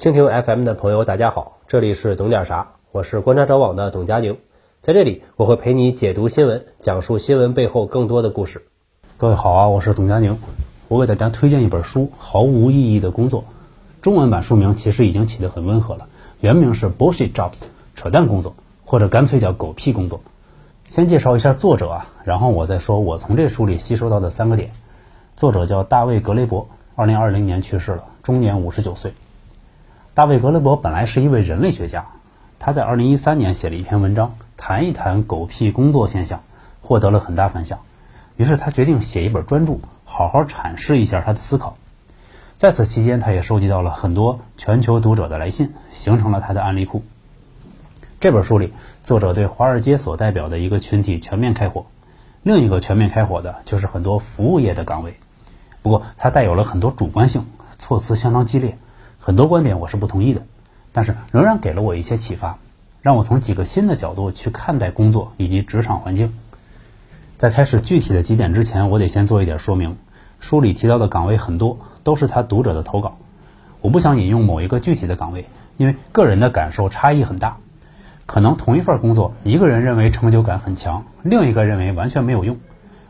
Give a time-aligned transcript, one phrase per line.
[0.00, 4.38] 蜻蜓 FM 的朋友，大家好，这里是懂点啥，我是观察者网的董佳宁，
[4.80, 8.64] 在这里我会陪你解读新闻，讲述新闻背后更多的故事。
[9.18, 10.38] 各位好啊，我是董佳宁，
[10.88, 13.42] 我给大家推荐一本书《毫无意义的工作》，
[14.00, 16.08] 中文版书名其实已经起得很温和了，
[16.40, 17.64] 原名是 Bullshit Jobs，
[17.94, 18.54] 扯淡工作，
[18.86, 20.22] 或者干脆叫狗屁工作。
[20.88, 24.70] 先介绍一下作者啊，然后我再说我从这书里吸收到的三个点。
[25.36, 29.12] 作者叫大卫·格雷伯，二零二零年去世了，终年五十九岁。
[30.20, 32.04] 大卫·格雷伯本来是一位人类学家，
[32.58, 36.42] 他在二零一三年写了一篇文章，谈一谈狗屁工作现象，
[36.82, 37.78] 获得了很大反响。
[38.36, 41.78] 于是他决定写一本专著，好好阐释一下他的思考。
[42.58, 47.02] 在此期间，他也收集到了很多全球读者的来信，形成了他的案例库。
[48.20, 51.86] 这本书里，作者对华尔街所代表的一个群体全面开火，
[52.42, 55.14] 另一个全面开火的就是很多服务业的岗位。
[55.80, 57.46] 不过，它带有了很多主观性，
[57.78, 58.76] 措辞相当激烈。
[59.22, 60.42] 很多观点我是不同意的，
[60.92, 62.58] 但是仍然给了我一些启发，
[63.02, 66.34] 让我从几个新的角度去看待工作以及职场环境。
[67.36, 69.98] 在开始具体的几点之前，我得先做一点说明。
[70.40, 73.18] 书里提到的岗位很多都是他读者的投稿，
[73.82, 75.44] 我不想引用某一个具体的岗位，
[75.76, 77.58] 因为个人的感受差异很大。
[78.24, 82.56] 可能同一份工作，一个人认为成就感很强，另一个认为完全没有用，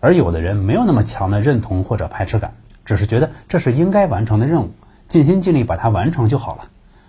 [0.00, 4.72] 而有的人没有那么强的认同或者排斥感，只是觉得这是应该完成的任务。
[5.12, 6.68] 尽心尽力把它完成就好了，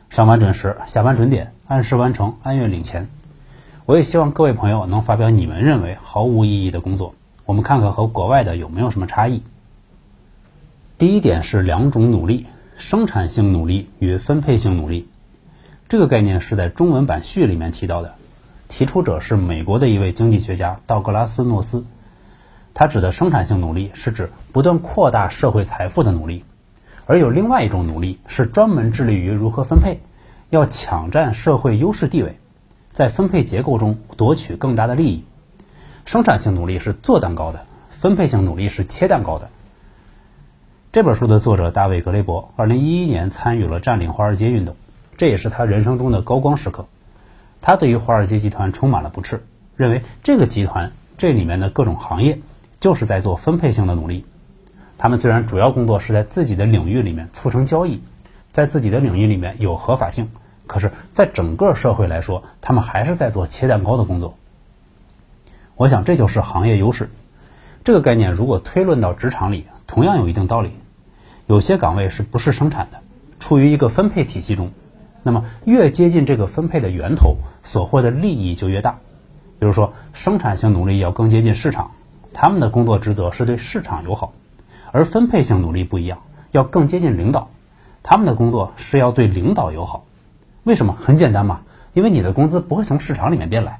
[0.09, 3.07] 上班准时，下班准点，按时完成，按月领钱。
[3.85, 7.15] 我也希望各位朋友能发表你们认为毫无意义的工作，
[7.45, 9.41] 我们看看和国外的有没有什么差异。
[10.97, 15.07] 第一点是两种努力：生产性努力与分配性努力。
[15.87, 18.15] 这个概念是在中文版序里面提到的，
[18.67, 21.85] 提出者是美国的一位经济学家道格拉斯·诺斯。
[22.73, 26.43] 他指的生产性努力是指不断扩大社会财富的努力。
[27.05, 29.99] 而有另外一种努力是专门致力于如何分配，
[30.49, 32.37] 要抢占社会优势地位，
[32.91, 35.23] 在分配结构中夺取更大的利益。
[36.05, 39.49] 生产性努力是做蛋糕的，分配性努力是切蛋糕的。
[40.91, 44.75] 这本书的作者大卫·格雷伯，二零一一年参与了占领华尔街运动，
[45.17, 46.85] 这也是他人生中的高光时刻。
[47.61, 49.43] 他对于华尔街集团充满了不斥，
[49.75, 52.39] 认为这个集团这里面的各种行业
[52.79, 54.25] 就是在做分配性的努力。
[55.03, 58.01] 他们虽然主要工作是在自己的领域里面促成交易，
[58.53, 60.31] 在自己的领域里面有合法性，
[60.65, 64.37] 可是，在整个社会来说，他们还是在做切蛋糕的工作。
[65.75, 67.09] 我想这就是行业优势。
[67.83, 70.71] 这个概念如果推论到职场里，同样有一定道理。
[71.47, 73.01] 有些岗位是不是生产的，
[73.41, 74.71] 处于一个分配体系中，
[75.21, 77.35] 那么越接近这个分配的源头，
[77.65, 78.99] 所获的利益就越大。
[79.59, 81.91] 比如说，生产性努力要更接近市场，
[82.31, 84.31] 他们的工作职责是对市场友好。
[84.93, 86.21] 而分配性努力不一样，
[86.51, 87.49] 要更接近领导，
[88.03, 90.05] 他们的工作是要对领导友好。
[90.63, 90.93] 为什么？
[90.93, 91.61] 很简单嘛，
[91.93, 93.79] 因为你的工资不会从市场里面变来，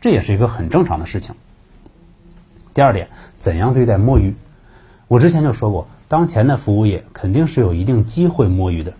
[0.00, 1.36] 这也是一个很正常的事情。
[2.74, 3.08] 第二点，
[3.38, 4.34] 怎样对待摸鱼？
[5.06, 8.94] 我之前就说过，当前的服务业肯定是有一定机会摸鱼的，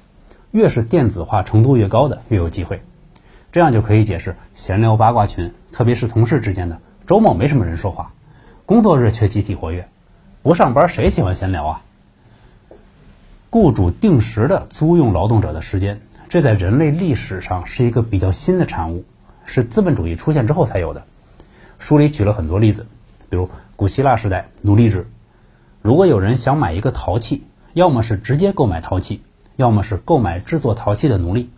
[0.53, 2.81] 越是电子化程度越高的，越有机会。
[3.50, 6.78] 这样就可以解释闲聊八卦群，特别是同事之间的，
[7.09, 8.12] 周末没什么人说话，
[8.66, 9.89] 工作日却集体活跃。
[10.43, 11.83] 不上班谁喜欢闲聊啊？
[13.51, 19.05] 雇主定时的租用劳动者的时间，这在人类历史上是一个比较新的产物，
[19.45, 21.05] 是资本主义出现之后才有的。
[21.78, 22.87] 书里举了很多例子，
[23.28, 25.06] 比如古希腊时代奴隶制，
[25.83, 29.21] 如果有人想买一个陶器，要么是直接购买陶器，
[29.57, 31.51] 要么是购买制作陶器的奴隶。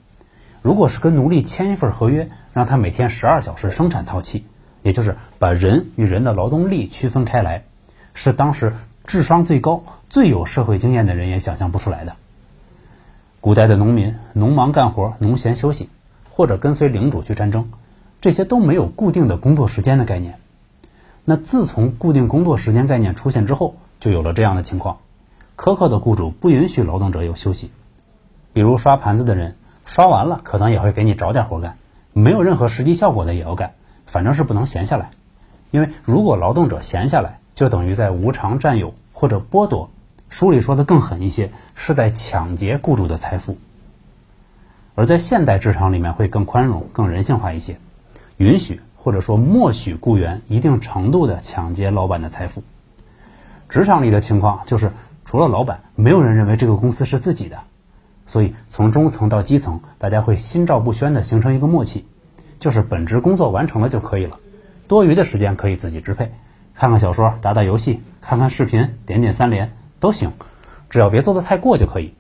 [0.61, 4.45] 如果是跟奴隶签一份合约，让他每天十二小时生产陶器，
[4.83, 7.63] 也就是把人与人的劳动力区分开来。
[8.15, 8.75] 是当时
[9.05, 12.15] 智商最高、最有社会经验的人也想象不出来的。
[13.41, 15.89] 古代的农民，农忙干活，农闲休息，
[16.31, 17.71] 或者跟随领主去战争，
[18.21, 20.39] 这些都没有固定的工作时间的概念。
[21.25, 24.99] 那自从固定工作时间概念出现之后，就有了这样的情况：
[25.57, 27.71] 苛刻的雇主不允许劳动者有休息。
[28.53, 31.77] 比如刷盘子的人，刷完了可能也会给你找点活干，
[32.13, 33.75] 没有任何实际效果的也要干，
[34.07, 35.11] 反正是不能闲下来。
[35.71, 39.89] 因为如果劳动者闲下来，就等于在无偿占有或者剥夺，
[40.29, 43.57] 书里说的更狠一些，是在抢劫雇主的财富。
[44.97, 47.79] 而在现代职场里面会更宽容、更人性化一些，
[48.39, 52.65] 允许或者说默许雇员一定程度的抢劫老板的财富。
[53.69, 54.91] 职场里的情况就是，
[55.25, 57.61] 除了老板，没有人认为这个公司是自己的，
[58.27, 62.05] 所以从中层到基层，大家会心照不宣的形成一个默契，
[62.59, 64.41] 就是本职工作完成了就可以了，
[64.89, 66.33] 多余的时间可以自己支配。
[66.75, 70.33] 看看小说，打打游戏，看看视频，点点三连都行，
[70.91, 72.15] 只要别做的太过就可以。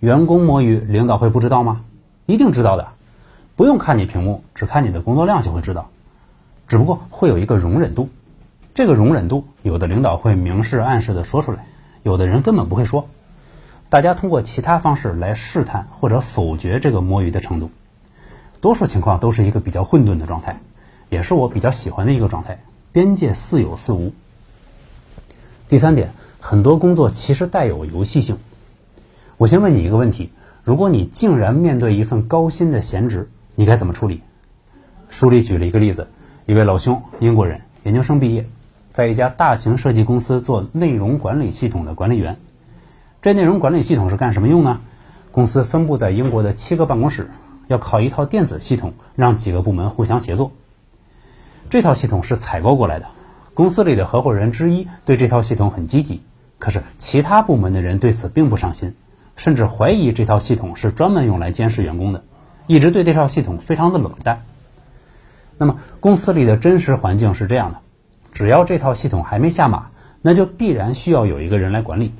[0.00, 1.82] 员工摸鱼，领导会不知道吗？
[2.26, 2.88] 一定知道的，
[3.56, 5.90] 不用看你屏幕，只看你的工作量就会知道。
[6.68, 8.08] 只不过会有一个容忍度，
[8.74, 11.66] 这个容忍度，有的领导会明示暗示的说出来，
[12.02, 13.08] 有的人根本不会说。
[13.88, 17.70] 大家通过其他方式来试探或者否决这个摸鱼的程度，
[18.60, 20.58] 多数情况都是一个比较混沌的状态，
[21.08, 22.58] 也是我比较喜欢的一个状态，
[22.96, 24.14] 边界似有似无。
[25.68, 28.38] 第三点，很多工作其实带有游戏性。
[29.36, 30.30] 我先问你一个问题：
[30.64, 34.22] 如果你竟然面对一份高薪的闲职，你该怎么处理？
[35.10, 36.08] 书里举了一个例子，
[36.46, 38.46] 一位老兄，英国人，研究生毕业，
[38.94, 42.38] 在一家大型设计公司做内容管理系统的管理员。
[43.20, 44.80] 这内容管理系统是干什么用呢？
[45.32, 47.28] 公司分布在英国的七个办公室，
[47.66, 50.52] 要靠一套电子系统让几个部门互相协作。
[51.68, 53.06] 这套系统是采购过来的，
[53.54, 56.22] 公司里的合伙人之一对这套系统很积极，
[56.58, 58.94] 可是其他部门的人对此并不上心。
[59.36, 62.24] 甚至怀疑这套系统是专门用来监视员工的，
[62.66, 64.44] 一直对这套系统非常的冷淡。
[65.58, 67.78] 那么公司里的真实环境是这样的：
[68.32, 69.88] 只要这套系统还没下马，
[70.22, 72.14] 那就必然需要有一个人来管理。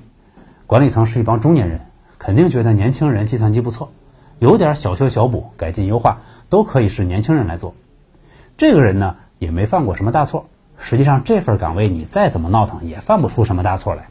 [0.66, 1.80] 管理层是一帮中年人，
[2.18, 3.90] 肯定觉得年轻人计算机不错，
[4.38, 6.18] 有点小修小补、改进优化
[6.50, 7.74] 都可以是年轻人来做。
[8.58, 10.46] 这个人呢也没犯过什么大错，
[10.78, 14.08] 实际上这份岗位你再怎么闹腾也犯不出什么大错来。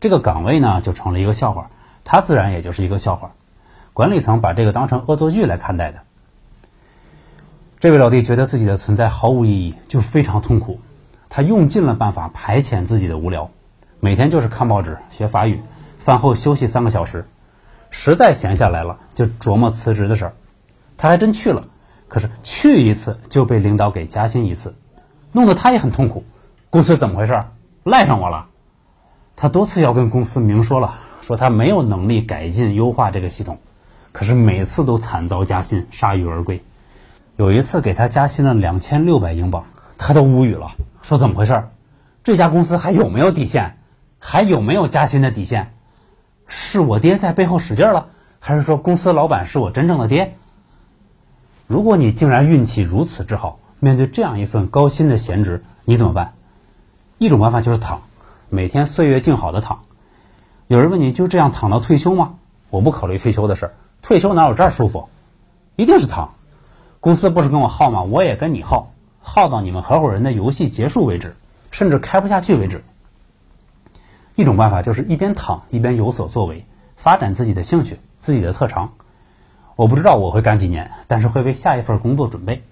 [0.00, 1.70] 这个岗位呢就成了一个笑话。
[2.02, 3.32] 他自然也就是一个笑话，
[3.92, 6.00] 管理层把这个当成恶作剧来看待的。
[7.78, 10.80] 这位老弟觉得自己的存在毫无意义，就非常痛苦。
[11.28, 13.50] 他用尽了办法排遣自己的无聊，
[14.00, 15.60] 每天就是看报纸、学法语，
[15.98, 17.26] 饭后休息三个小时。
[17.90, 20.32] 实在闲下来了，就琢磨辞职的事儿。
[20.96, 21.68] 他还真去了，
[22.10, 24.74] 可是去一次就被领导给加薪一次，
[25.32, 26.24] 弄得他也很痛苦。
[26.68, 27.42] 公司怎么回事？
[27.84, 28.48] 赖上我了？
[29.36, 30.92] 他多次要跟公司明说了。
[31.22, 33.58] 说他没有能力改进优化这个系统，
[34.10, 36.60] 可是每次都惨遭加薪，铩羽而归。
[37.36, 39.64] 有一次给他加薪了两千六百英镑，
[39.96, 40.72] 他都无语了，
[41.02, 41.62] 说怎么回事？
[42.24, 43.78] 这家公司还有没有底线？
[44.18, 45.72] 还有没有加薪的底线？
[46.48, 48.08] 是我爹在背后使劲了，
[48.40, 50.36] 还是说公司老板是我真正的爹？
[51.70, 56.32] 如果你竟然运气如此之好，面对这样一份高薪的闲职，你怎么办？
[57.18, 58.02] 一种办法就是躺，
[58.48, 59.82] 每天岁月静好的躺。
[60.66, 62.34] 有人问你就这样躺到退休吗？
[62.70, 65.08] 我不考虑退休的事儿，退休哪有这儿舒服？
[65.76, 66.34] 一定是躺。
[66.98, 68.02] 公司不是跟我耗吗？
[68.02, 68.90] 我也跟你耗，
[69.22, 71.36] 耗到你们合伙人的游戏结束为止，
[71.70, 72.82] 甚至开不下去为止。
[74.34, 78.94] 一种办法就是一边躺一边有所作为，发展自己的兴趣、自己的特长。
[79.80, 82.62] 我不知道我会干几年，但是会为下一份工作准备。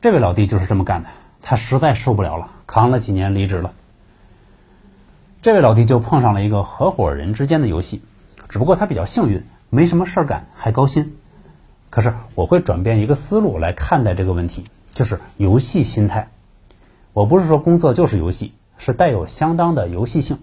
[0.00, 1.08] 这位老弟就是这么干的，
[1.40, 3.72] 他实在受不了了，扛了几年离职了。
[5.40, 8.02] 这位老弟就碰上了一个合伙人之间的游戏，
[8.48, 11.16] 只不过他比较幸运，没什么事儿干，还高薪。
[11.90, 16.28] 可是我会转变一个思路来看待这个问题，就是游戏心态。
[17.12, 20.40] 我不是说工作就是游戏，是带有相当的游戏性，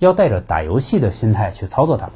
[0.00, 2.10] 要带着打游戏的心态去操作它。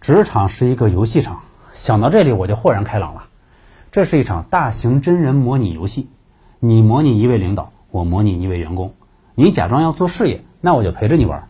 [0.00, 1.42] 职场是一个游戏场，
[1.74, 3.24] 想到这里我就豁然开朗了。
[3.92, 6.08] 这是一场大型真人模拟游戏，
[6.58, 8.94] 你模拟一位领导，我模拟一位员工，
[9.34, 10.42] 你假装要做事业。
[10.60, 11.48] 那我就陪着你玩，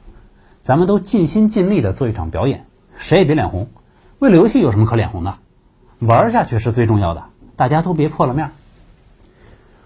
[0.63, 2.65] 咱们都尽心尽力的做一场表演，
[2.97, 3.69] 谁也别脸红。
[4.21, 5.35] 为了游戏有什么可脸红的？
[5.99, 7.25] 玩下去是最重要的，
[7.57, 8.51] 大家都别破了面。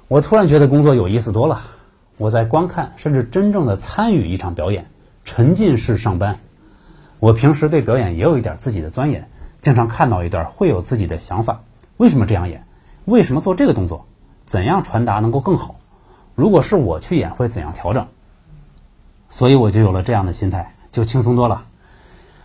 [0.07, 1.63] 我突然觉得工作有意思多了。
[2.19, 4.87] 我在观看甚至真正的参与一场表演，
[5.25, 6.39] 沉浸式上班。
[7.19, 9.29] 我平时对表演也有一点自己的钻研，
[9.65, 11.63] 经常看到一段会有自己的想法。
[11.97, 12.67] 为什么这样演？
[13.07, 14.05] 为什么做这个动作？
[14.45, 15.77] 怎样传达能够更好？
[16.35, 18.07] 如果是我去演，会怎样调整？
[19.31, 21.65] 所以我就有了这样的心态，就轻松多了。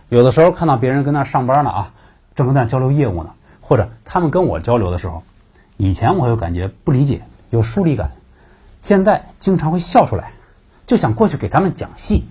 [0.08, 1.92] 有的时候看到别人跟那上班呢啊，
[2.34, 5.22] 正跟那交流业务呢，或者他们跟我交流的时候，
[5.76, 8.12] 以前我有感觉不理解，有疏离感，
[8.80, 10.32] 现在经常会笑出来，
[10.86, 12.24] 就想过去给他们讲戏。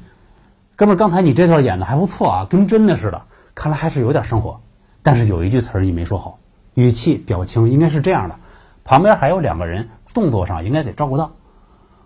[0.75, 3.21] 哥们儿，刚才你这段演的还不错啊，跟真的似的，
[3.53, 4.59] 看来还是有点生活。
[5.03, 6.39] 但是有一句词儿你没说好，
[6.73, 8.35] 语气表情应该是这样的，
[8.83, 11.31] 旁边还有两个人，动作上应该得照顾到。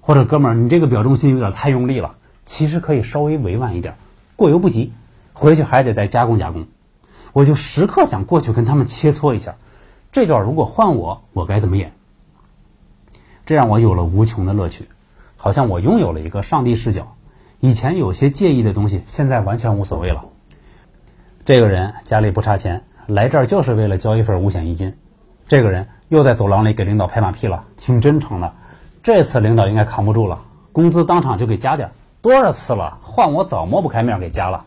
[0.02, 2.16] 或者哥们儿，你这个表忠心有点太用力了。
[2.44, 3.96] 其实可以稍微委婉一点，
[4.36, 4.92] 过犹不及，
[5.32, 6.68] 回去还得再加工加工。
[7.32, 9.56] 我就时刻想过去跟他们切磋一下，
[10.12, 11.94] 这段如果换我，我该怎么演？
[13.46, 14.90] 这让我有了无穷的乐趣，
[15.38, 17.16] 好像我拥有了一个上帝视角。
[17.62, 20.26] 以前有些介意的东西，现在完全无所谓了。
[21.46, 24.96] 这个人家里不差钱，来这儿就是为了交一份五险一金。
[25.46, 28.54] 这个人又在走廊里给领导拍马屁了，挺真诚的。
[29.04, 30.40] 这次领导应该扛不住了，
[30.72, 31.92] 工资当场就给加点。
[32.22, 32.98] 多少次了？
[33.02, 34.64] 换我早抹不开面给加了。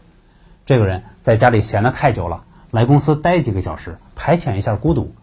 [0.67, 5.15] 这个人在家里闲得太久了，来公司待几个小时，排遣一下孤独。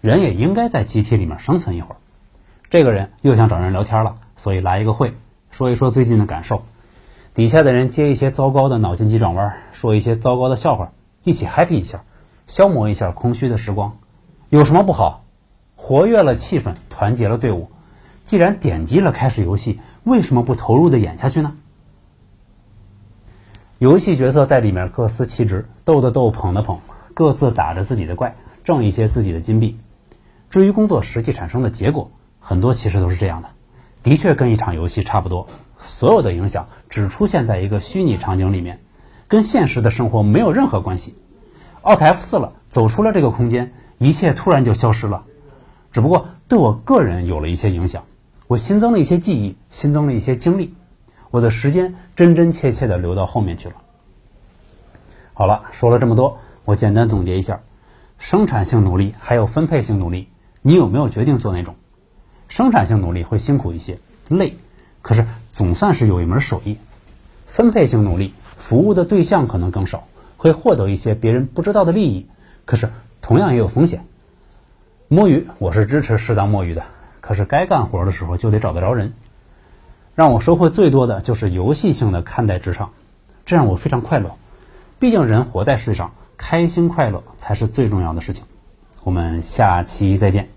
[0.00, 1.96] 人也应该在集体里面生存一会儿。
[2.68, 5.14] 这个人又想找人聊天了，所以来一个会，
[5.52, 6.64] 说一说最近的感受。
[7.36, 12.02] 底下的人接一些糟糕的脑筋急转弯，说一些糟糕的笑话，一起 happy 一下，
[12.46, 13.98] 消磨一下空虚的时光。
[14.48, 15.22] 有什么不好？
[15.74, 17.68] 活跃了气氛，团结了队伍。
[18.24, 21.58] 既然点击了开始游戏，为什么不投入的演下去呢？
[23.76, 26.78] 游戏角色在里面各司其职，斗的斗，捧的捧，
[27.12, 29.78] 各自打着自己的怪，挣一些自己的金币。
[30.48, 33.50] 至于工作实际产生的结果，很多其实都是这样的，
[34.06, 35.48] 的确跟一场游戏差不多。
[35.80, 38.78] 所有的影响只出现在一个虚拟场景里面，
[39.26, 41.16] 跟现实的生活没有任何关系。
[41.82, 45.24] Alt F 四了，走出了这个空间，一切突然就消失了。
[45.90, 48.04] 只不过对我个人有了一些影响，
[48.46, 50.72] 我新增了一些记忆，新增了一些经历，
[51.32, 53.74] 我的时间真真切切的流到后面去了。
[55.34, 57.60] 好了，说了这么多，我简单总结一下：
[58.18, 60.28] 生产性努力还有分配性努力，
[60.62, 61.74] 你有没有决定做哪种？
[62.48, 63.98] 生产性努力会辛苦一些，
[64.28, 64.56] 累，
[65.02, 66.78] 可是总算是有一门手艺。
[67.46, 72.26] 分配性努力，服务的对象可能更少，会获得一些别人不知道的利益，
[72.64, 72.90] 可是
[73.22, 74.04] 同样也有风险。
[75.08, 76.84] 摸鱼，我是支持适当摸鱼的，
[77.20, 79.12] 可是该干活的时候就得找得着人。
[80.14, 82.90] 让我收获最多的就是游戏性的看待职场，
[83.44, 84.36] 这让我非常快乐。
[84.98, 88.44] 毕竟人活在世上，开心快乐才是最重要的事情。
[89.04, 90.55] 我们下期再见。